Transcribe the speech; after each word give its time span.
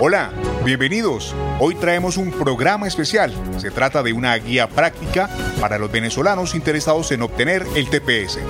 Hola, 0.00 0.30
bienvenidos. 0.66 1.34
Hoy 1.58 1.74
traemos 1.76 2.18
un 2.18 2.30
programa 2.30 2.86
especial. 2.86 3.32
Se 3.56 3.70
trata 3.70 4.02
de 4.02 4.12
una 4.12 4.36
guía 4.36 4.68
práctica 4.68 5.30
para 5.58 5.78
los 5.78 5.90
venezolanos 5.90 6.54
interesados 6.54 7.10
en 7.10 7.22
obtener 7.22 7.66
el 7.74 7.88
TPS. 7.88 8.40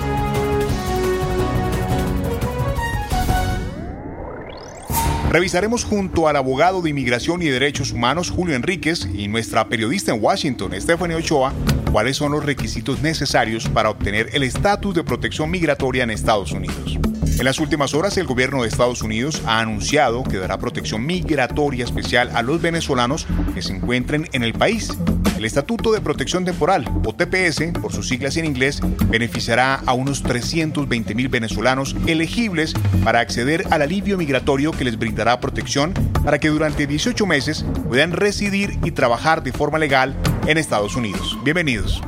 Revisaremos 5.31 5.85
junto 5.85 6.27
al 6.27 6.35
abogado 6.35 6.81
de 6.81 6.89
Inmigración 6.89 7.41
y 7.41 7.45
Derechos 7.45 7.91
Humanos 7.91 8.29
Julio 8.29 8.55
Enríquez 8.55 9.07
y 9.13 9.29
nuestra 9.29 9.69
periodista 9.69 10.13
en 10.13 10.21
Washington, 10.21 10.73
Stephanie 10.75 11.15
Ochoa, 11.15 11.53
cuáles 11.93 12.17
son 12.17 12.33
los 12.33 12.43
requisitos 12.43 13.01
necesarios 13.01 13.69
para 13.69 13.91
obtener 13.91 14.29
el 14.33 14.43
estatus 14.43 14.93
de 14.93 15.05
protección 15.05 15.49
migratoria 15.51 16.03
en 16.03 16.09
Estados 16.09 16.51
Unidos. 16.51 16.99
En 17.39 17.45
las 17.45 17.59
últimas 17.59 17.93
horas, 17.93 18.17
el 18.17 18.27
gobierno 18.27 18.61
de 18.61 18.67
Estados 18.67 19.01
Unidos 19.01 19.41
ha 19.45 19.61
anunciado 19.61 20.25
que 20.25 20.35
dará 20.35 20.57
protección 20.57 21.05
migratoria 21.05 21.85
especial 21.85 22.29
a 22.35 22.41
los 22.41 22.61
venezolanos 22.61 23.25
que 23.53 23.61
se 23.61 23.71
encuentren 23.71 24.27
en 24.33 24.43
el 24.43 24.51
país. 24.51 24.89
El 25.37 25.45
Estatuto 25.45 25.93
de 25.93 26.01
Protección 26.01 26.43
Temporal, 26.43 26.83
o 27.05 27.15
TPS, 27.15 27.79
por 27.81 27.93
sus 27.93 28.09
siglas 28.09 28.35
en 28.35 28.43
inglés, 28.43 28.81
beneficiará 29.07 29.75
a 29.85 29.93
unos 29.93 30.21
320 30.21 31.15
mil 31.15 31.29
venezolanos 31.29 31.95
elegibles 32.07 32.73
para 33.05 33.21
acceder 33.21 33.65
al 33.71 33.83
alivio 33.83 34.17
migratorio 34.17 34.71
que 34.71 34.83
les 34.83 34.99
brindará 34.99 35.39
protección 35.39 35.93
para 36.25 36.39
que 36.39 36.49
durante 36.49 36.87
18 36.87 37.25
meses 37.25 37.63
puedan 37.87 38.11
residir 38.11 38.77
y 38.83 38.91
trabajar 38.91 39.43
de 39.43 39.53
forma 39.53 39.79
legal 39.79 40.13
en 40.45 40.57
Estados 40.57 40.97
Unidos. 40.97 41.37
Bienvenidos. 41.45 42.01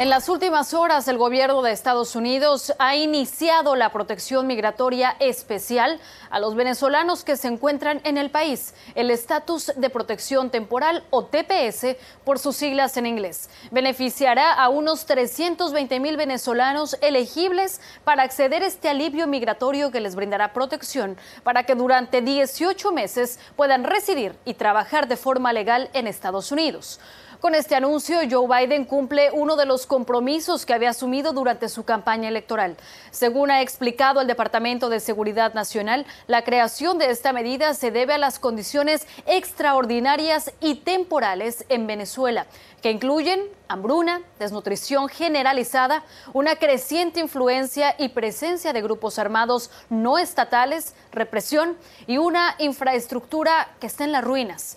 En 0.00 0.08
las 0.08 0.30
últimas 0.30 0.72
horas, 0.72 1.08
el 1.08 1.18
gobierno 1.18 1.60
de 1.60 1.72
Estados 1.72 2.16
Unidos 2.16 2.72
ha 2.78 2.96
iniciado 2.96 3.76
la 3.76 3.92
protección 3.92 4.46
migratoria 4.46 5.14
especial 5.20 6.00
a 6.30 6.40
los 6.40 6.54
venezolanos 6.54 7.22
que 7.22 7.36
se 7.36 7.48
encuentran 7.48 8.00
en 8.04 8.16
el 8.16 8.30
país, 8.30 8.72
el 8.94 9.10
estatus 9.10 9.70
de 9.76 9.90
protección 9.90 10.48
temporal 10.48 11.04
o 11.10 11.26
TPS 11.26 11.98
por 12.24 12.38
sus 12.38 12.56
siglas 12.56 12.96
en 12.96 13.04
inglés. 13.04 13.50
Beneficiará 13.72 14.54
a 14.54 14.70
unos 14.70 15.04
320 15.04 16.00
mil 16.00 16.16
venezolanos 16.16 16.96
elegibles 17.02 17.82
para 18.02 18.22
acceder 18.22 18.62
a 18.62 18.68
este 18.68 18.88
alivio 18.88 19.26
migratorio 19.26 19.90
que 19.90 20.00
les 20.00 20.14
brindará 20.14 20.54
protección 20.54 21.18
para 21.42 21.64
que 21.64 21.74
durante 21.74 22.22
18 22.22 22.90
meses 22.92 23.38
puedan 23.54 23.84
residir 23.84 24.34
y 24.46 24.54
trabajar 24.54 25.08
de 25.08 25.18
forma 25.18 25.52
legal 25.52 25.90
en 25.92 26.06
Estados 26.06 26.52
Unidos. 26.52 27.00
Con 27.40 27.54
este 27.54 27.74
anuncio, 27.74 28.18
Joe 28.30 28.46
Biden 28.46 28.84
cumple 28.84 29.30
uno 29.32 29.56
de 29.56 29.64
los 29.64 29.86
compromisos 29.86 30.66
que 30.66 30.74
había 30.74 30.90
asumido 30.90 31.32
durante 31.32 31.70
su 31.70 31.84
campaña 31.84 32.28
electoral. 32.28 32.76
Según 33.12 33.50
ha 33.50 33.62
explicado 33.62 34.20
el 34.20 34.26
Departamento 34.26 34.90
de 34.90 35.00
Seguridad 35.00 35.54
Nacional, 35.54 36.04
la 36.26 36.44
creación 36.44 36.98
de 36.98 37.08
esta 37.08 37.32
medida 37.32 37.72
se 37.72 37.90
debe 37.90 38.12
a 38.12 38.18
las 38.18 38.38
condiciones 38.38 39.06
extraordinarias 39.24 40.52
y 40.60 40.74
temporales 40.74 41.64
en 41.70 41.86
Venezuela, 41.86 42.44
que 42.82 42.90
incluyen 42.90 43.40
hambruna, 43.68 44.20
desnutrición 44.38 45.08
generalizada, 45.08 46.04
una 46.34 46.56
creciente 46.56 47.20
influencia 47.20 47.94
y 47.96 48.10
presencia 48.10 48.74
de 48.74 48.82
grupos 48.82 49.18
armados 49.18 49.70
no 49.88 50.18
estatales, 50.18 50.94
represión 51.10 51.78
y 52.06 52.18
una 52.18 52.54
infraestructura 52.58 53.70
que 53.80 53.86
está 53.86 54.04
en 54.04 54.12
las 54.12 54.24
ruinas. 54.24 54.76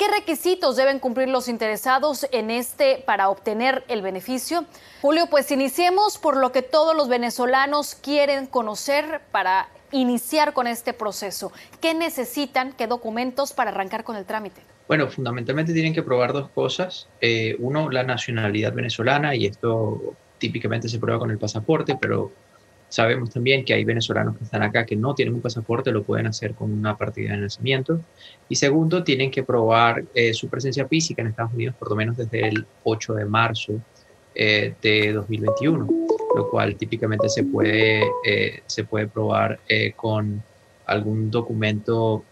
¿Qué 0.00 0.08
requisitos 0.08 0.76
deben 0.76 0.98
cumplir 0.98 1.28
los 1.28 1.46
interesados 1.46 2.26
en 2.32 2.50
este 2.50 3.02
para 3.04 3.28
obtener 3.28 3.84
el 3.86 4.00
beneficio? 4.00 4.64
Julio, 5.02 5.26
pues 5.28 5.50
iniciemos 5.50 6.16
por 6.16 6.38
lo 6.38 6.52
que 6.52 6.62
todos 6.62 6.96
los 6.96 7.10
venezolanos 7.10 7.96
quieren 7.96 8.46
conocer 8.46 9.20
para 9.30 9.68
iniciar 9.92 10.54
con 10.54 10.66
este 10.66 10.94
proceso. 10.94 11.52
¿Qué 11.82 11.92
necesitan, 11.92 12.72
qué 12.72 12.86
documentos 12.86 13.52
para 13.52 13.72
arrancar 13.72 14.02
con 14.02 14.16
el 14.16 14.24
trámite? 14.24 14.62
Bueno, 14.88 15.06
fundamentalmente 15.10 15.74
tienen 15.74 15.92
que 15.92 16.02
probar 16.02 16.32
dos 16.32 16.48
cosas. 16.48 17.06
Eh, 17.20 17.56
uno, 17.58 17.90
la 17.90 18.02
nacionalidad 18.02 18.72
venezolana, 18.72 19.34
y 19.34 19.44
esto 19.44 20.14
típicamente 20.38 20.88
se 20.88 20.98
prueba 20.98 21.18
con 21.18 21.30
el 21.30 21.36
pasaporte, 21.36 21.98
pero 22.00 22.32
Sabemos 22.90 23.30
también 23.30 23.64
que 23.64 23.72
hay 23.72 23.84
venezolanos 23.84 24.36
que 24.36 24.42
están 24.42 24.62
acá 24.62 24.84
que 24.84 24.96
no 24.96 25.14
tienen 25.14 25.34
un 25.34 25.40
pasaporte, 25.40 25.92
lo 25.92 26.02
pueden 26.02 26.26
hacer 26.26 26.54
con 26.54 26.72
una 26.72 26.96
partida 26.96 27.32
de 27.32 27.38
nacimiento. 27.38 28.00
Y 28.48 28.56
segundo, 28.56 29.04
tienen 29.04 29.30
que 29.30 29.44
probar 29.44 30.04
eh, 30.12 30.34
su 30.34 30.48
presencia 30.48 30.88
física 30.88 31.22
en 31.22 31.28
Estados 31.28 31.54
Unidos 31.54 31.76
por 31.78 31.88
lo 31.88 31.94
menos 31.94 32.16
desde 32.16 32.48
el 32.48 32.66
8 32.82 33.14
de 33.14 33.24
marzo 33.26 33.74
eh, 34.34 34.74
de 34.82 35.12
2021, 35.12 35.88
lo 36.34 36.50
cual 36.50 36.74
típicamente 36.74 37.28
se 37.28 37.44
puede, 37.44 38.02
eh, 38.26 38.62
se 38.66 38.82
puede 38.82 39.06
probar 39.06 39.60
con 39.94 40.42
algún 40.86 41.30
documento, 41.30 42.24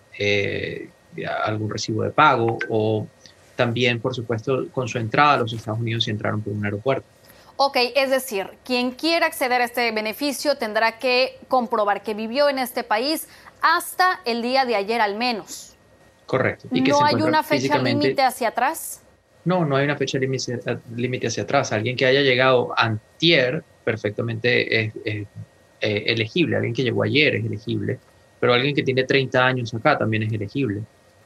algún 1.45 1.71
recibo 1.71 2.03
de 2.03 2.11
pago 2.11 2.59
o 2.69 3.07
también, 3.55 4.01
por 4.01 4.13
supuesto, 4.13 4.67
con 4.73 4.89
su 4.89 4.99
entrada 4.99 5.35
a 5.35 5.39
los 5.39 5.53
Estados 5.53 5.79
Unidos 5.79 6.05
si 6.05 6.11
entraron 6.11 6.41
por 6.43 6.53
un 6.53 6.65
aeropuerto. 6.65 7.07
Ok, 7.61 7.77
es 7.97 8.11
decir, 8.11 8.51
quien 8.65 8.93
quiera 8.93 9.27
acceder 9.27 9.61
a 9.61 9.65
este 9.65 9.91
beneficio 9.91 10.55
tendrá 10.55 11.01
que 11.01 11.41
comprobar 11.49 12.05
que 12.05 12.15
vivió 12.15 12.49
en 12.49 12.61
este 12.61 12.85
país 12.85 13.29
hasta 13.61 14.21
el 14.25 14.43
día 14.43 14.65
de 14.65 14.77
ayer 14.77 15.01
al 15.01 15.17
menos. 15.17 15.77
Correcto. 16.25 16.69
¿Y 16.71 16.83
¿No 16.83 17.05
hay 17.05 17.17
una 17.17 17.43
fecha 17.43 17.79
límite 17.79 18.23
hacia 18.23 18.49
atrás? 18.49 19.03
No, 19.45 19.65
no 19.65 19.75
hay 19.75 19.87
una 19.87 19.97
fecha 19.97 20.19
límite 20.19 21.27
hacia 21.27 21.43
atrás. 21.43 21.73
Alguien 21.73 21.97
que 21.97 22.07
haya 22.07 22.21
llegado 22.21 22.73
antier 22.77 23.65
perfectamente 23.83 24.85
es, 24.85 24.93
eh, 25.05 25.27
elegible. 25.81 26.55
Alguien 26.55 26.75
que 26.75 26.85
llegó 26.85 27.03
ayer 27.03 27.35
es 27.35 27.45
elegible. 27.45 27.99
Pero 28.39 28.55
alguien 28.55 28.73
que 28.73 28.85
tiene 28.85 29.03
30 29.03 29.45
años 29.45 29.75
acá 29.75 29.99
también 29.99 30.23
es 30.23 30.33
elegible. 30.33 30.83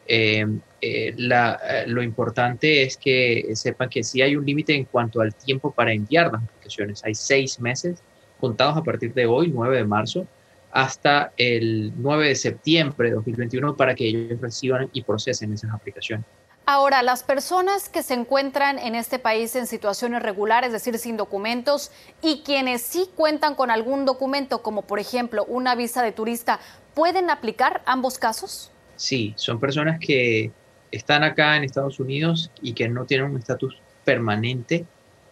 Eh, 0.06 0.44
eh, 0.80 1.14
eh, 1.16 1.84
lo 1.86 2.02
importante 2.02 2.82
es 2.82 2.96
que 2.96 3.52
sepan 3.54 3.88
que 3.88 4.02
sí 4.02 4.20
hay 4.20 4.36
un 4.36 4.44
límite 4.44 4.74
en 4.74 4.84
cuanto 4.84 5.20
al 5.20 5.34
tiempo 5.34 5.70
para 5.70 5.92
enviar 5.92 6.32
las 6.32 6.42
aplicaciones. 6.42 7.04
Hay 7.04 7.14
seis 7.14 7.60
meses 7.60 8.02
contados 8.40 8.76
a 8.76 8.82
partir 8.82 9.14
de 9.14 9.26
hoy, 9.26 9.48
9 9.48 9.76
de 9.76 9.84
marzo, 9.84 10.26
hasta 10.72 11.32
el 11.36 11.92
9 11.96 12.28
de 12.28 12.34
septiembre 12.34 13.10
de 13.10 13.14
2021 13.14 13.76
para 13.76 13.94
que 13.94 14.06
ellos 14.06 14.40
reciban 14.40 14.88
y 14.92 15.02
procesen 15.02 15.52
esas 15.52 15.70
aplicaciones. 15.72 16.26
Ahora, 16.64 17.02
las 17.02 17.24
personas 17.24 17.88
que 17.88 18.04
se 18.04 18.14
encuentran 18.14 18.78
en 18.78 18.94
este 18.94 19.18
país 19.18 19.56
en 19.56 19.66
situaciones 19.66 20.22
regulares, 20.22 20.68
es 20.68 20.72
decir, 20.72 20.96
sin 20.98 21.16
documentos, 21.16 21.90
y 22.22 22.42
quienes 22.44 22.82
sí 22.82 23.08
cuentan 23.16 23.56
con 23.56 23.70
algún 23.70 24.04
documento, 24.04 24.62
como 24.62 24.82
por 24.82 25.00
ejemplo 25.00 25.44
una 25.46 25.74
visa 25.74 26.02
de 26.02 26.12
turista, 26.12 26.60
¿pueden 26.94 27.30
aplicar 27.30 27.82
ambos 27.84 28.18
casos? 28.18 28.70
Sí, 29.02 29.34
son 29.36 29.58
personas 29.58 29.98
que 29.98 30.52
están 30.92 31.24
acá 31.24 31.56
en 31.56 31.64
Estados 31.64 31.98
Unidos 31.98 32.52
y 32.62 32.72
que 32.72 32.88
no 32.88 33.04
tienen 33.04 33.32
un 33.32 33.36
estatus 33.36 33.76
permanente, 34.04 34.86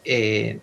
eh, 0.04 0.58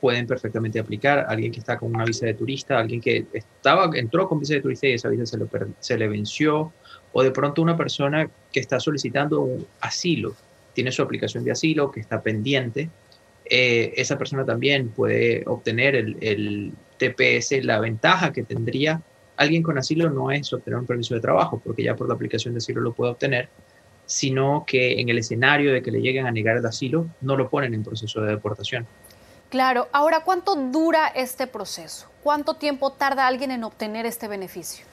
pueden 0.00 0.28
perfectamente 0.28 0.78
aplicar. 0.78 1.26
Alguien 1.28 1.50
que 1.50 1.58
está 1.58 1.76
con 1.76 1.92
una 1.92 2.04
visa 2.04 2.24
de 2.24 2.34
turista, 2.34 2.78
alguien 2.78 3.00
que 3.00 3.26
estaba, 3.32 3.90
entró 3.98 4.28
con 4.28 4.38
visa 4.38 4.54
de 4.54 4.60
turista 4.60 4.86
y 4.86 4.92
esa 4.92 5.08
visa 5.08 5.36
se, 5.80 5.98
le 5.98 6.06
venció, 6.06 6.72
o 7.12 7.24
de 7.24 7.32
pronto 7.32 7.62
una 7.62 7.76
persona 7.76 8.30
que 8.52 8.60
está 8.60 8.78
solicitando 8.78 9.58
asilo, 9.80 10.36
tiene 10.72 10.92
su 10.92 11.02
aplicación 11.02 11.42
de 11.42 11.50
asilo 11.50 11.90
que 11.90 11.98
está 11.98 12.22
pendiente, 12.22 12.90
eh, 13.44 13.92
esa 13.96 14.16
persona 14.16 14.44
también 14.44 14.90
puede 14.90 15.42
obtener 15.46 15.96
el 15.96 16.72
TPS, 16.96 17.64
la 17.64 17.80
ventaja 17.80 18.32
que 18.32 18.44
tendría 18.44 19.02
alguien 19.36 19.62
con 19.62 19.78
asilo 19.78 20.10
no 20.10 20.30
es 20.30 20.52
obtener 20.52 20.78
un 20.78 20.86
permiso 20.86 21.14
de 21.14 21.20
trabajo, 21.20 21.60
porque 21.62 21.82
ya 21.82 21.96
por 21.96 22.08
la 22.08 22.14
aplicación 22.14 22.54
de 22.54 22.58
asilo 22.58 22.80
lo 22.80 22.92
puede 22.92 23.12
obtener, 23.12 23.48
sino 24.06 24.64
que 24.66 25.00
en 25.00 25.08
el 25.08 25.18
escenario 25.18 25.72
de 25.72 25.82
que 25.82 25.90
le 25.90 26.00
lleguen 26.00 26.26
a 26.26 26.30
negar 26.30 26.56
el 26.56 26.66
asilo, 26.66 27.06
no 27.20 27.36
lo 27.36 27.48
ponen 27.48 27.74
en 27.74 27.82
proceso 27.82 28.20
de 28.20 28.30
deportación. 28.30 28.86
Claro, 29.48 29.88
ahora, 29.92 30.20
¿cuánto 30.24 30.54
dura 30.54 31.08
este 31.08 31.46
proceso? 31.46 32.10
¿Cuánto 32.22 32.54
tiempo 32.54 32.92
tarda 32.92 33.26
alguien 33.26 33.50
en 33.50 33.64
obtener 33.64 34.06
este 34.06 34.26
beneficio? 34.26 34.86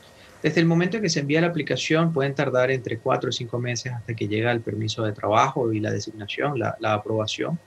Desde 0.43 0.61
el 0.61 0.67
momento 0.67 0.97
en 0.97 1.03
que 1.03 1.09
se 1.09 1.19
envía 1.19 1.41
la 1.41 1.47
aplicación 1.47 2.13
pueden 2.13 2.33
tardar 2.33 2.71
entre 2.71 2.97
cuatro 2.97 3.29
y 3.29 3.33
cinco 3.33 3.59
meses 3.59 3.93
hasta 3.93 4.13
que 4.13 4.27
llega 4.27 4.51
el 4.51 4.61
permiso 4.61 5.03
de 5.03 5.11
trabajo 5.11 5.71
y 5.73 5.79
la 5.79 5.91
designación, 5.91 6.57
la, 6.57 6.93
aprobación. 6.93 7.59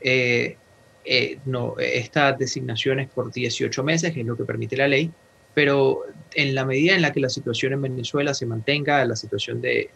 Eh, 0.00 0.56
eh, 1.04 1.38
no, 1.44 1.76
esta 1.78 2.32
designación 2.32 3.00
es 3.00 3.08
por 3.08 3.30
18 3.30 3.82
meses, 3.82 4.12
que 4.12 4.20
es 4.20 4.26
lo 4.26 4.36
que 4.36 4.44
permite 4.44 4.76
la 4.76 4.88
ley, 4.88 5.10
pero 5.54 6.02
en 6.34 6.54
la 6.54 6.64
medida 6.64 6.94
en 6.94 7.02
la 7.02 7.12
que 7.12 7.20
la 7.20 7.28
situación 7.28 7.72
en 7.72 7.82
Venezuela 7.82 8.34
se 8.34 8.44
mantenga, 8.44 9.04
la 9.04 9.16
situación 9.16 9.60
de, 9.60 9.90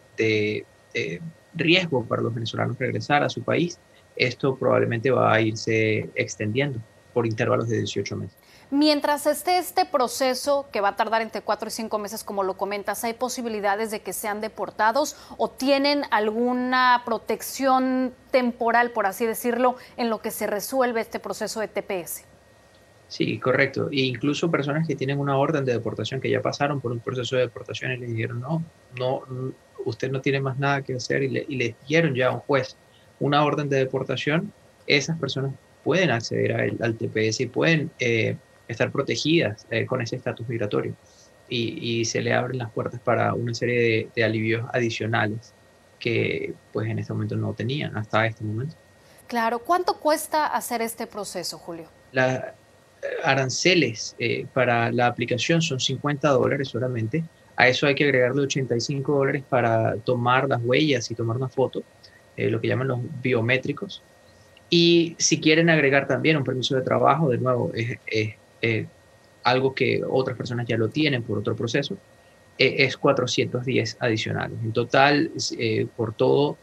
riesgo 1.53 2.05
para 2.05 2.21
los 2.21 2.33
venezolanos 2.33 2.77
regresar 2.77 3.23
a 3.23 3.29
su 3.29 3.43
país, 3.43 3.79
esto 4.15 4.55
probablemente 4.55 5.11
va 5.11 5.33
a 5.33 5.41
irse 5.41 6.09
extendiendo 6.15 6.79
por 7.13 7.25
intervalos 7.25 7.67
de 7.69 7.77
18 7.77 8.15
meses. 8.15 8.37
Mientras 8.71 9.25
esté 9.25 9.57
este 9.57 9.85
proceso, 9.85 10.67
que 10.71 10.79
va 10.79 10.89
a 10.89 10.95
tardar 10.95 11.23
entre 11.23 11.41
cuatro 11.41 11.69
y 11.69 11.71
cinco 11.71 11.97
meses, 11.97 12.23
como 12.23 12.43
lo 12.43 12.55
comentas, 12.55 13.03
¿hay 13.03 13.13
posibilidades 13.13 13.89
de 13.89 14.01
que 14.01 14.13
sean 14.13 14.41
deportados 14.41 15.15
o 15.37 15.49
tienen 15.49 16.03
alguna 16.11 17.01
protección 17.03 18.13
temporal, 18.29 18.91
por 18.91 19.07
así 19.07 19.25
decirlo, 19.25 19.75
en 19.97 20.11
lo 20.11 20.21
que 20.21 20.29
se 20.29 20.45
resuelve 20.45 21.01
este 21.01 21.19
proceso 21.19 21.61
de 21.61 21.67
TPS? 21.67 22.28
Sí, 23.09 23.37
correcto. 23.39 23.89
E 23.91 24.01
incluso 24.01 24.49
personas 24.49 24.87
que 24.87 24.95
tienen 24.95 25.19
una 25.19 25.37
orden 25.37 25.65
de 25.65 25.73
deportación, 25.73 26.21
que 26.21 26.29
ya 26.29 26.41
pasaron 26.41 26.79
por 26.79 26.93
un 26.93 26.99
proceso 26.99 27.35
de 27.35 27.41
deportación 27.41 27.91
y 27.91 27.97
le 27.97 28.07
dijeron, 28.07 28.39
no, 28.39 28.63
no, 28.97 29.23
usted 29.85 30.09
no 30.09 30.21
tiene 30.21 30.39
más 30.39 30.57
nada 30.57 30.81
que 30.81 30.93
hacer 30.93 31.23
y 31.23 31.29
le, 31.29 31.45
y 31.49 31.57
le 31.57 31.75
dieron 31.87 32.15
ya 32.15 32.27
a 32.27 32.31
un 32.31 32.39
juez 32.39 32.77
una 33.19 33.43
orden 33.43 33.67
de 33.67 33.77
deportación, 33.77 34.53
esas 34.87 35.19
personas 35.19 35.51
pueden 35.83 36.09
acceder 36.09 36.77
al 36.81 36.95
TPS 36.95 37.41
y 37.41 37.47
pueden... 37.47 37.91
Eh, 37.99 38.37
estar 38.69 38.91
protegidas 38.91 39.65
eh, 39.71 39.85
con 39.85 40.01
ese 40.01 40.15
estatus 40.15 40.47
migratorio. 40.47 40.93
Y, 41.51 42.05
se 42.05 42.21
le 42.21 42.31
abren 42.31 42.59
las 42.59 42.71
puertas 42.71 42.99
para 42.99 43.33
una 43.33 43.55
serie 43.55 44.11
de, 44.15 44.23
alivios 44.23 44.69
adicionales 44.71 45.51
que 45.97 46.53
pues 46.71 46.87
en 46.87 46.99
este 46.99 47.11
momento 47.11 47.35
no 47.35 47.53
tenían 47.53 47.97
hasta 47.97 48.27
este 48.27 48.43
momento. 48.43 48.75
Claro, 49.25 49.57
¿cuánto 49.57 49.95
cuesta 49.95 50.45
hacer 50.45 50.83
este 50.83 51.07
proceso, 51.07 51.57
Julio? 51.57 51.85
Eh, 52.13 52.41
aranceles 53.23 54.15
eh, 54.19 54.45
para 54.53 54.91
la 54.91 55.07
aplicación 55.07 55.61
son 55.61 55.79
50 55.79 56.29
dólares 56.29 56.69
solamente. 56.69 57.23
A 57.55 57.67
eso 57.67 57.87
hay 57.87 57.95
que 57.95 58.05
agregarle 58.05 58.43
85 58.43 59.13
dólares 59.13 59.43
para 59.47 59.97
tomar 59.97 60.47
las 60.47 60.61
huellas 60.63 61.09
y 61.11 61.15
tomar 61.15 61.37
una 61.37 61.49
foto, 61.49 61.83
lo 62.37 62.61
que 62.61 62.67
llaman 62.69 62.87
los 62.87 62.99
biométricos. 63.21 64.01
Y 64.69 65.15
si 65.17 65.39
quieren 65.39 65.69
agregar 65.69 66.07
también 66.07 66.37
un 66.37 66.43
permiso 66.43 66.75
de 66.75 66.83
trabajo, 66.83 67.29
de 67.29 67.39
nuevo, 67.39 67.71
es, 67.73 67.97
es 68.05 68.35
eh, 68.61 68.85
algo 69.43 69.73
que 69.73 70.01
otras 70.07 70.37
personas 70.37 70.67
ya 70.67 70.77
lo 70.77 70.89
tienen 70.89 71.23
por 71.23 71.39
otro 71.39 71.55
proceso, 71.55 71.97
eh, 72.57 72.75
es 72.79 72.97
410 72.97 73.97
adicionales. 73.99 74.59
En 74.61 74.73
total, 74.73 75.31
eh, 75.57 75.87
por 75.95 76.13
todo, 76.13 76.57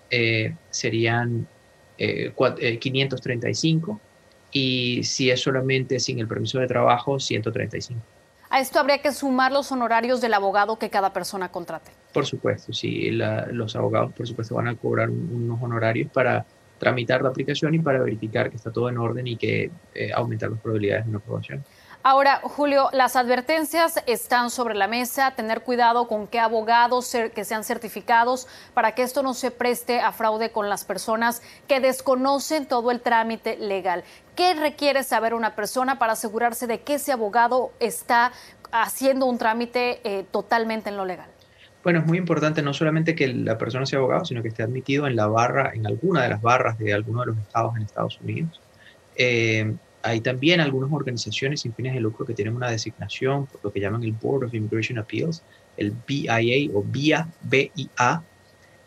serían 0.71 1.49
535 1.97 4.01
y 4.59 5.05
si 5.05 5.31
es 5.31 5.43
solamente 5.43 6.01
sin 6.01 6.19
el 6.19 6.27
permiso 6.27 6.59
de 6.59 6.67
trabajo, 6.67 7.21
135. 7.21 8.01
A 8.49 8.59
esto 8.59 8.81
habría 8.81 9.03
que 9.03 9.13
sumar 9.13 9.53
los 9.53 9.71
honorarios 9.71 10.23
del 10.23 10.33
abogado 10.33 10.79
que 10.79 10.89
cada 10.89 11.13
persona 11.13 11.51
contrate. 11.51 11.91
Por 12.15 12.25
supuesto, 12.25 12.73
sí, 12.73 13.11
los 13.11 13.77
abogados 13.77 14.15
por 14.15 14.27
supuesto 14.27 14.55
van 14.55 14.69
a 14.69 14.75
cobrar 14.75 15.11
unos 15.11 15.63
honorarios 15.63 16.11
para 16.11 16.47
tramitar 16.79 17.21
la 17.21 17.29
aplicación 17.29 17.75
y 17.75 17.81
para 17.81 17.99
verificar 17.99 18.49
que 18.49 18.57
está 18.57 18.71
todo 18.71 18.89
en 18.89 18.97
orden 18.97 19.27
y 19.27 19.37
que 19.37 19.71
aumentar 20.15 20.51
las 20.51 20.61
probabilidades 20.61 21.05
de 21.05 21.11
una 21.11 21.19
aprobación. 21.19 21.63
Ahora, 22.09 22.39
Julio, 22.45 22.89
las 22.93 23.17
advertencias 23.17 24.01
están 24.07 24.51
sobre 24.51 24.77
la 24.77 24.87
mesa, 24.87 25.33
tener 25.33 25.63
cuidado 25.63 26.07
con 26.07 26.29
qué 26.29 26.39
abogados 26.39 27.13
que 27.35 27.45
sean 27.45 27.65
certificados 27.65 28.47
para 28.75 28.93
que 28.93 29.03
esto 29.03 29.25
no 29.25 29.35
se 29.35 29.51
preste 29.51 29.99
a 29.99 30.13
fraude 30.13 30.53
con 30.53 30.69
las 30.69 30.85
personas 30.85 31.43
que 31.67 31.81
desconocen 31.81 32.67
todo 32.67 32.93
el 32.93 33.01
trámite 33.01 33.57
legal. 33.57 34.05
¿Qué 34.37 34.55
requiere 34.55 35.03
saber 35.03 35.35
una 35.35 35.57
persona 35.57 35.99
para 35.99 36.13
asegurarse 36.13 36.69
de 36.69 36.83
que 36.83 36.95
ese 36.95 37.11
abogado 37.11 37.73
está 37.81 38.31
haciendo 38.71 39.27
un 39.27 39.37
trámite 39.37 39.99
eh, 40.05 40.25
totalmente 40.31 40.91
en 40.91 40.99
lo 40.99 41.07
legal? 41.07 41.27
Bueno, 41.83 41.99
es 41.99 42.07
muy 42.07 42.19
importante 42.19 42.63
no 42.63 42.73
solamente 42.73 43.17
que 43.17 43.27
la 43.27 43.59
persona 43.59 43.85
sea 43.85 43.99
abogado, 43.99 44.25
sino 44.25 44.43
que 44.43 44.49
esté 44.51 44.63
admitido 44.63 45.09
en 45.09 45.17
la 45.17 45.27
barra, 45.27 45.73
en 45.75 45.85
alguna 45.89 46.23
de 46.23 46.29
las 46.29 46.41
barras 46.41 46.79
de 46.79 46.95
alguno 46.95 47.23
de 47.23 47.27
los 47.27 47.39
estados 47.39 47.75
en 47.75 47.83
Estados 47.83 48.21
Unidos. 48.21 48.61
Eh, 49.17 49.75
hay 50.07 50.21
también 50.21 50.61
algunas 50.61 50.93
organizaciones 50.93 51.63
sin 51.63 51.75
fines 51.75 51.93
de 51.93 52.01
lucro 52.01 52.25
que 52.25 52.33
tienen 52.33 52.55
una 52.55 52.71
designación 52.71 53.47
por 53.47 53.65
lo 53.65 53.73
que 53.73 53.81
llaman 53.81 54.05
el 54.05 54.13
Board 54.13 54.45
of 54.45 54.55
Immigration 54.55 54.99
Appeals, 54.99 55.43
el 55.77 55.93
BIA 56.07 56.71
o 56.73 56.85
BIA, 56.85 57.29
BIA. 57.43 58.23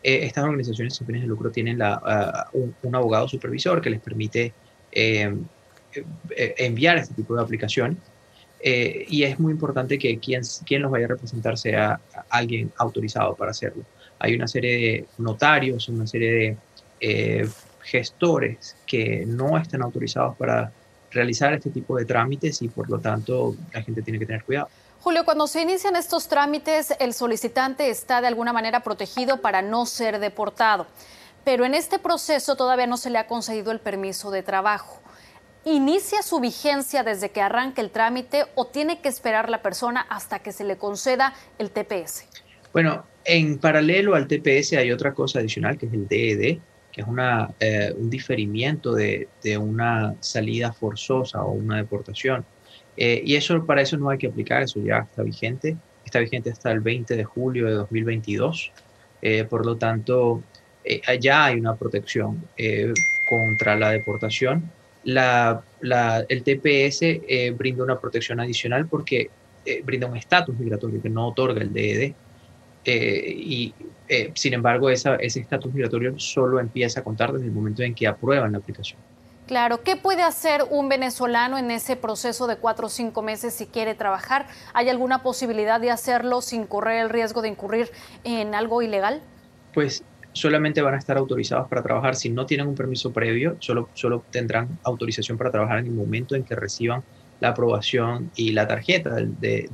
Eh, 0.02 0.20
estas 0.24 0.46
organizaciones 0.46 0.96
sin 0.96 1.06
fines 1.06 1.24
de 1.24 1.28
lucro 1.28 1.52
tienen 1.52 1.78
la, 1.78 2.02
ah, 2.06 2.50
un, 2.54 2.96
abogado 2.96 3.28
supervisor 3.28 3.82
que 3.82 3.90
les 3.90 4.00
permite 4.00 4.54
em, 4.94 5.44
eh, 6.38 6.56
enviar 6.58 6.98
este 6.98 7.14
tipo 7.16 7.36
de 7.36 7.42
aplicaciones. 7.42 7.98
Eh, 8.62 9.06
y 9.10 9.24
es 9.24 9.38
muy 9.42 9.52
importante 9.52 10.00
que 10.00 10.20
quien, 10.20 10.42
quien 10.66 10.82
los 10.82 10.92
vaya 10.92 11.06
a 11.06 11.10
representar 11.10 11.58
sea 11.58 12.00
alguien 12.30 12.72
autorizado 12.78 13.36
para 13.36 13.52
hacerlo. 13.52 13.84
Hay 14.20 14.36
una 14.36 14.48
serie 14.48 14.72
de 14.78 15.06
notarios, 15.18 15.90
una 15.90 16.08
serie 16.08 16.58
de 17.02 17.50
gestores 17.82 18.78
que 18.86 19.26
no 19.26 19.58
están 19.58 19.82
autorizados 19.82 20.38
para 20.38 20.72
realizar 21.12 21.54
este 21.54 21.70
tipo 21.70 21.98
de 21.98 22.06
trámites 22.06 22.62
y 22.62 22.68
por 22.68 22.90
lo 22.90 23.00
tanto 23.00 23.56
la 23.74 23.82
gente 23.82 24.02
tiene 24.02 24.20
que 24.20 24.26
tener 24.26 24.44
cuidado. 24.44 24.70
Julio, 25.02 25.24
cuando 25.24 25.48
se 25.48 25.62
inician 25.62 25.96
estos 25.96 26.28
trámites, 26.28 26.94
el 27.00 27.14
solicitante 27.14 27.90
está 27.90 28.20
de 28.20 28.28
alguna 28.28 28.52
manera 28.52 28.82
protegido 28.82 29.42
para 29.42 29.62
no 29.62 29.86
ser 29.86 30.20
deportado, 30.20 30.88
pero 31.46 31.64
en 31.64 31.74
este 31.74 32.00
proceso 32.00 32.56
todavía 32.56 32.86
no 32.86 32.98
se 32.98 33.10
le 33.10 33.18
ha 33.18 33.28
concedido 33.28 33.72
el 33.72 33.80
permiso 33.80 34.30
de 34.30 34.44
trabajo. 34.44 35.00
¿Inicia 35.66 36.22
su 36.22 36.40
vigencia 36.40 37.04
desde 37.04 37.32
que 37.32 37.42
arranque 37.42 37.82
el 37.82 37.92
trámite 37.92 38.46
o 38.56 38.68
tiene 38.68 39.02
que 39.02 39.10
esperar 39.10 39.50
la 39.50 39.62
persona 39.62 40.02
hasta 40.10 40.40
que 40.40 40.52
se 40.52 40.64
le 40.64 40.78
conceda 40.78 41.34
el 41.58 41.72
TPS? 41.72 42.26
Bueno, 42.72 43.06
en 43.26 43.58
paralelo 43.58 44.16
al 44.16 44.28
TPS 44.28 44.74
hay 44.74 44.92
otra 44.92 45.14
cosa 45.14 45.40
adicional 45.40 45.78
que 45.78 45.86
es 45.88 45.94
el 45.94 46.08
DED, 46.08 46.60
que 46.92 47.02
es 47.02 47.08
una, 47.08 47.50
eh, 47.60 47.94
un 47.96 48.10
diferimiento 48.10 48.94
de, 48.94 49.28
una 49.60 50.16
salida 50.20 50.74
forzosa 50.74 51.44
o 51.44 51.52
una 51.52 51.78
deportación. 51.78 52.46
Eh, 52.98 53.22
y 53.26 53.36
eso 53.36 53.66
para 53.66 53.82
eso 53.82 53.98
no 53.98 54.10
hay 54.10 54.18
que 54.18 54.28
aplicar, 54.28 54.64
eso 54.64 54.82
ya 54.84 55.00
está 55.00 55.24
vigente, 55.24 55.78
está 56.06 56.20
vigente 56.20 56.50
hasta 56.50 56.72
el 56.72 56.80
20 56.82 57.16
de 57.16 57.24
julio 57.24 57.68
de 57.68 57.74
2022. 57.74 58.72
Eh, 59.22 59.44
por 59.46 59.66
lo 59.66 59.78
tanto, 59.78 60.44
ya 61.20 61.46
hay 61.46 61.60
una 61.60 61.76
protección 61.76 62.44
contra 63.30 63.76
la 63.76 63.92
deportación. 63.92 64.72
La, 65.04 65.62
la, 65.82 66.26
el 66.28 66.44
TPS 66.44 67.02
brinda 67.56 67.84
una 67.84 68.00
protección 68.00 68.40
adicional 68.40 68.88
porque 68.88 69.30
brinda 69.84 70.08
un 70.08 70.18
estatus 70.18 70.58
migratorio 70.58 71.02
que 71.02 71.10
no 71.10 71.28
otorga 71.28 71.62
el 71.62 71.72
DED. 71.72 72.14
Y 72.96 73.74
eh, 74.08 74.32
sin 74.34 74.56
embargo, 74.56 74.90
ese 74.90 75.18
estatus 75.22 75.72
migratorio 75.72 76.18
solo 76.18 76.60
empieza 76.60 77.02
a 77.02 77.04
contar 77.04 77.32
desde 77.32 77.46
el 77.46 77.52
momento 77.52 77.84
en 77.84 77.94
que 77.94 78.08
aprueban 78.08 78.52
la 78.52 78.58
aplicación. 78.58 79.00
Claro, 79.46 79.84
¿qué 79.84 79.96
puede 79.96 80.24
hacer 80.24 80.64
un 80.70 80.90
venezolano 80.90 81.58
en 81.58 81.72
ese 81.72 81.96
proceso 81.96 82.48
de 82.48 82.58
cuatro 82.58 82.88
o 82.88 82.90
cinco 82.90 83.22
meses 83.22 83.54
si 83.54 83.68
quiere 83.68 83.96
trabajar? 83.96 84.48
¿Hay 84.74 84.90
alguna 84.90 85.24
posibilidad 85.24 85.80
de 85.80 85.92
hacerlo 85.92 86.42
sin 86.42 86.66
correr 86.66 87.04
el 87.04 87.10
riesgo 87.10 87.42
de 87.42 87.50
incurrir 87.50 87.92
en 88.24 88.54
algo 88.54 88.82
ilegal? 88.82 89.22
Pues 89.74 90.04
solamente 90.34 90.82
van 90.82 90.96
a 90.96 90.98
estar 90.98 91.18
autorizados 91.18 91.68
para 91.68 91.82
trabajar 91.82 92.16
si 92.16 92.30
no 92.30 92.46
tienen 92.46 92.68
un 92.68 92.76
permiso 92.76 93.12
previo, 93.12 93.58
solo, 93.60 93.90
solo 93.94 94.24
tendrán 94.32 94.80
autorización 94.84 95.38
para 95.38 95.52
trabajar 95.52 95.80
en 95.80 95.88
el 95.88 95.94
momento 95.94 96.36
en 96.36 96.44
que 96.44 96.56
reciban 96.56 97.04
la 97.40 97.50
aprobación 97.50 98.32
y 98.36 98.52
la 98.52 98.68
tarjeta 98.68 99.16
de, 99.16 99.70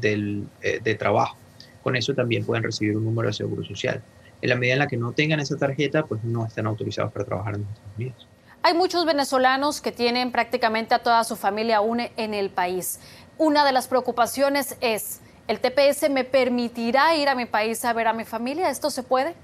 eh, 0.62 0.80
de 0.82 0.96
trabajo. 0.96 1.38
Con 1.86 1.96
eso 1.96 2.16
también 2.16 2.44
pueden 2.44 2.64
recibir 2.64 2.98
un 2.98 3.06
número 3.06 3.28
de 3.28 3.34
seguro 3.36 3.64
social 3.64 4.02
en 4.42 4.50
la 4.50 4.56
medida 4.56 4.74
en 4.74 4.80
la 4.80 4.88
que 4.88 4.98
no 4.98 5.12
tengan 5.12 5.40
esa 5.40 5.56
tarjeta, 5.56 6.04
pues 6.04 6.24
no 6.24 6.44
están 6.44 6.66
autorizados 6.66 7.14
para 7.14 7.26
trabajar 7.26 7.54
en 7.54 7.62
Estados 7.62 7.96
Unidos. 7.96 8.28
Hay 8.64 8.74
muchos 8.74 9.06
venezolanos 9.06 9.82
que 9.82 9.92
tienen 9.92 10.32
prácticamente 10.32 10.96
a 10.96 11.00
toda 11.04 11.24
su 11.24 11.36
familia 11.36 11.78
aún 11.78 12.02
en 12.18 12.34
el 12.34 12.50
país. 12.50 13.00
Una 13.38 13.64
de 13.64 13.72
las 13.72 13.88
preocupaciones 13.88 14.78
es, 14.82 15.22
¿el 15.48 15.60
TPS 15.60 16.10
me 16.10 16.24
permitirá 16.24 17.16
ir 17.16 17.30
a 17.30 17.36
mi 17.36 17.46
país 17.46 17.86
a 17.86 17.94
ver 17.94 18.08
a 18.08 18.14
mi 18.14 18.26
familia? 18.26 18.72
¿Esto 18.72 18.90
se 18.90 19.04
puede? 19.04 19.36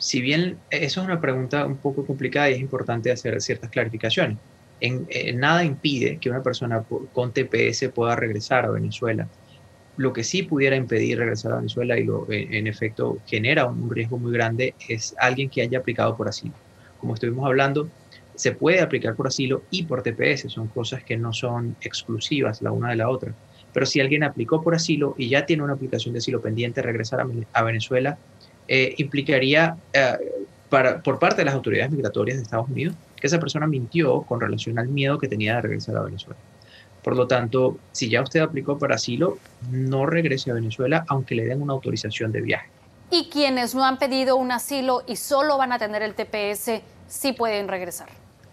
Si 0.00 0.20
bien 0.20 0.58
eso 0.70 1.00
es 1.02 1.06
una 1.06 1.20
pregunta 1.20 1.66
un 1.66 1.76
poco 1.76 2.04
complicada 2.04 2.50
y 2.50 2.54
es 2.54 2.60
importante 2.60 3.12
hacer 3.12 3.40
ciertas 3.40 3.70
clarificaciones. 3.70 4.38
En, 4.80 5.06
nada 5.38 5.62
impide 5.62 6.18
que 6.18 6.30
una 6.30 6.42
persona 6.42 6.82
con 7.12 7.32
TPS 7.32 7.90
pueda 7.94 8.16
regresar 8.16 8.64
a 8.64 8.70
Venezuela. 8.70 9.28
Lo 9.96 10.12
que 10.12 10.24
sí 10.24 10.42
pudiera 10.42 10.76
impedir 10.76 11.18
regresar 11.18 11.52
a 11.52 11.56
Venezuela 11.56 11.98
y 11.98 12.04
lo, 12.04 12.26
en, 12.30 12.66
efecto 12.66 13.18
genera 13.26 13.66
un 13.66 13.90
riesgo 13.90 14.18
muy 14.18 14.32
grande 14.32 14.74
es 14.88 15.14
alguien 15.18 15.48
que 15.48 15.62
haya 15.62 15.78
aplicado 15.78 16.16
por 16.16 16.28
asilo. 16.28 16.54
Como 17.00 17.14
estuvimos 17.14 17.46
hablando, 17.46 17.88
se 18.34 18.52
puede 18.52 18.80
aplicar 18.80 19.14
por 19.14 19.26
asilo 19.26 19.62
y 19.70 19.84
por 19.84 20.02
TPS, 20.02 20.52
son 20.52 20.68
cosas 20.68 21.02
que 21.02 21.16
no 21.16 21.32
son 21.32 21.76
exclusivas 21.80 22.60
la 22.60 22.72
una 22.72 22.90
de 22.90 22.96
la 22.96 23.08
otra. 23.08 23.32
Pero 23.72 23.86
si 23.86 24.00
alguien 24.00 24.22
aplicó 24.22 24.62
por 24.62 24.74
asilo 24.74 25.14
y 25.16 25.28
ya 25.28 25.46
tiene 25.46 25.62
una 25.62 25.74
aplicación 25.74 26.12
de 26.12 26.18
asilo 26.18 26.40
pendiente, 26.40 26.82
regresar 26.82 27.20
a, 27.52 27.62
Venezuela 27.62 28.18
eh, 28.68 28.94
implicaría 28.98 29.76
eh, 29.92 30.16
para, 30.68 31.02
por 31.02 31.18
parte 31.18 31.38
de 31.38 31.46
las 31.46 31.54
autoridades 31.54 31.90
migratorias 31.90 32.36
de 32.36 32.42
Estados 32.42 32.68
Unidos 32.68 32.94
que 33.16 33.26
esa 33.26 33.40
persona 33.40 33.66
mintió 33.66 34.22
con 34.22 34.40
relación 34.40 34.78
al 34.78 34.88
miedo 34.88 35.18
que 35.18 35.28
tenía 35.28 35.56
de 35.56 35.62
regresar 35.62 35.96
a 35.96 36.02
Venezuela. 36.02 36.38
Por 37.06 37.16
lo 37.16 37.28
tanto, 37.28 37.78
si 37.92 38.10
ya 38.10 38.20
usted 38.20 38.40
aplicó 38.40 38.80
para 38.80 38.96
asilo, 38.96 39.38
no 39.70 40.06
regrese 40.06 40.50
a 40.50 40.54
Venezuela 40.54 41.04
aunque 41.06 41.36
le 41.36 41.44
den 41.44 41.62
una 41.62 41.72
autorización 41.72 42.32
de 42.32 42.40
viaje. 42.40 42.68
Y 43.12 43.28
quienes 43.30 43.76
no 43.76 43.84
han 43.84 43.96
pedido 43.96 44.34
un 44.34 44.50
asilo 44.50 45.04
y 45.06 45.14
solo 45.14 45.56
van 45.56 45.70
a 45.70 45.78
tener 45.78 46.02
el 46.02 46.14
TPS, 46.16 46.82
sí 47.06 47.32
pueden 47.32 47.68
regresar. 47.68 48.08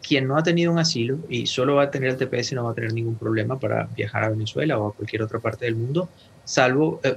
Quien 0.08 0.28
no 0.28 0.38
ha 0.38 0.44
tenido 0.44 0.72
un 0.72 0.78
asilo 0.78 1.18
y 1.30 1.48
solo 1.48 1.78
va 1.78 1.86
a 1.86 1.90
tener 1.90 2.12
el 2.12 2.18
TPS 2.18 2.54
no 2.54 2.66
va 2.66 2.74
a 2.74 2.74
tener 2.76 2.94
ningún 2.94 3.16
problema 3.16 3.58
para 3.58 3.86
viajar 3.86 4.24
a 4.24 4.30
Venezuela 4.30 4.78
o 4.78 4.90
a 4.90 4.94
cualquier 4.94 5.24
otra 5.24 5.40
parte 5.40 5.66
del 5.66 5.76
mundo, 5.76 6.10
salvo, 6.44 7.00
eh, 7.02 7.16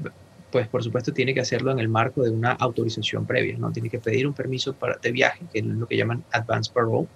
pues 0.51 0.69
por 0.69 0.83
supuesto 0.83 1.13
tiene 1.13 1.35
que 1.35 1.41
hacerlo 1.41 1.71
en 1.71 1.81
el 1.81 1.91
marco 1.91 2.23
de 2.23 2.31
una 2.31 2.53
autorización 2.53 3.27
previa, 3.27 3.59
¿no? 3.59 3.71
Tiene 3.73 3.91
que 3.91 3.99
pedir 3.99 4.27
un 4.27 4.33
permiso 4.33 4.73
para, 4.73 4.97
de 4.97 5.13
viaje, 5.13 5.45
que 5.53 5.59
es 5.59 5.67
lo 5.67 5.87
que 5.87 5.99
llaman 5.99 6.25
advance 6.33 6.73
parole, 6.73 7.09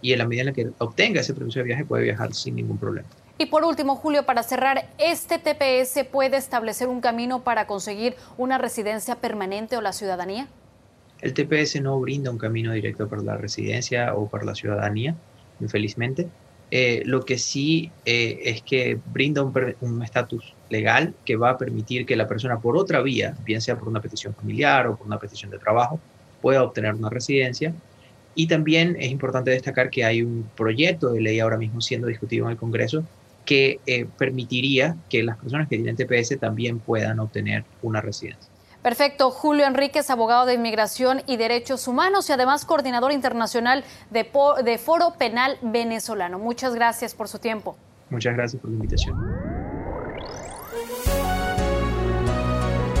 y 0.00 0.14
en 0.14 0.18
la 0.20 0.26
medida 0.26 0.40
en 0.40 0.46
la 0.46 0.52
que 0.54 0.70
obtenga 0.78 1.20
ese 1.20 1.34
permiso 1.34 1.58
de 1.58 1.66
viaje 1.66 1.84
puede 1.84 2.04
viajar 2.04 2.32
sin 2.32 2.56
ningún 2.56 2.78
problema. 2.78 3.06
Y 3.38 3.46
por 3.46 3.64
último, 3.64 3.96
Julio, 3.96 4.24
para 4.24 4.42
cerrar, 4.42 4.88
¿este 4.98 5.38
TPS 5.38 6.04
puede 6.10 6.38
establecer 6.38 6.88
un 6.88 7.02
camino 7.02 7.44
para 7.44 7.66
conseguir 7.66 8.14
una 8.38 8.56
residencia 8.56 9.16
permanente 9.16 9.76
o 9.76 9.82
la 9.82 9.92
ciudadanía? 9.92 10.48
El 11.20 11.34
TPS 11.34 11.80
no 11.82 12.00
brinda 12.00 12.30
un 12.30 12.38
camino 12.38 12.72
directo 12.72 13.08
para 13.08 13.22
la 13.22 13.36
residencia 13.36 14.14
o 14.14 14.26
para 14.28 14.44
la 14.44 14.54
ciudadanía, 14.54 15.14
infelizmente. 15.60 16.28
Eh, 16.70 17.02
lo 17.04 17.24
que 17.24 17.38
sí 17.38 17.92
eh, 18.06 18.40
es 18.44 18.62
que 18.62 18.98
brinda 19.12 19.42
un 19.42 20.02
estatus 20.02 20.54
legal 20.70 21.14
que 21.24 21.36
va 21.36 21.50
a 21.50 21.58
permitir 21.58 22.06
que 22.06 22.16
la 22.16 22.26
persona 22.26 22.58
por 22.58 22.76
otra 22.76 23.02
vía, 23.02 23.36
bien 23.44 23.60
sea 23.60 23.78
por 23.78 23.88
una 23.88 24.00
petición 24.00 24.34
familiar 24.34 24.86
o 24.86 24.96
por 24.96 25.06
una 25.06 25.18
petición 25.18 25.50
de 25.50 25.58
trabajo, 25.58 26.00
pueda 26.40 26.62
obtener 26.62 26.94
una 26.94 27.10
residencia 27.10 27.72
y 28.34 28.48
también 28.48 28.96
es 28.98 29.10
importante 29.10 29.50
destacar 29.50 29.90
que 29.90 30.04
hay 30.04 30.22
un 30.22 30.48
proyecto 30.56 31.10
de 31.12 31.20
ley 31.20 31.38
ahora 31.38 31.56
mismo 31.56 31.80
siendo 31.80 32.08
discutido 32.08 32.46
en 32.46 32.52
el 32.52 32.56
Congreso 32.56 33.04
que 33.46 33.80
eh, 33.86 34.06
permitiría 34.18 34.96
que 35.08 35.22
las 35.22 35.38
personas 35.38 35.68
que 35.68 35.76
tienen 35.76 35.96
TPS 35.96 36.38
también 36.38 36.80
puedan 36.80 37.20
obtener 37.20 37.64
una 37.80 38.02
residencia. 38.02 38.50
Perfecto. 38.82 39.30
Julio 39.30 39.66
Enríquez, 39.66 40.10
abogado 40.10 40.46
de 40.46 40.54
inmigración 40.54 41.22
y 41.26 41.38
derechos 41.38 41.88
humanos 41.88 42.28
y 42.28 42.32
además 42.32 42.64
coordinador 42.64 43.10
internacional 43.12 43.84
de, 44.10 44.28
de 44.64 44.78
Foro 44.78 45.14
Penal 45.18 45.58
Venezolano. 45.62 46.38
Muchas 46.38 46.74
gracias 46.74 47.14
por 47.14 47.28
su 47.28 47.38
tiempo. 47.38 47.76
Muchas 48.10 48.36
gracias 48.36 48.60
por 48.60 48.70
la 48.70 48.76
invitación. 48.76 49.45